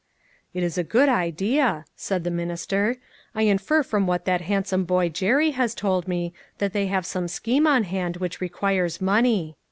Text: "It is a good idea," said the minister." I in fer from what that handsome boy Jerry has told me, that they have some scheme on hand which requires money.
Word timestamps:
"It 0.55 0.63
is 0.63 0.79
a 0.79 0.83
good 0.83 1.09
idea," 1.09 1.85
said 1.95 2.23
the 2.23 2.31
minister." 2.31 2.95
I 3.35 3.43
in 3.43 3.59
fer 3.59 3.83
from 3.83 4.07
what 4.07 4.25
that 4.25 4.41
handsome 4.41 4.83
boy 4.83 5.09
Jerry 5.09 5.51
has 5.51 5.75
told 5.75 6.07
me, 6.07 6.33
that 6.57 6.73
they 6.73 6.87
have 6.87 7.05
some 7.05 7.27
scheme 7.27 7.67
on 7.67 7.83
hand 7.83 8.17
which 8.17 8.41
requires 8.41 8.99
money. 8.99 9.57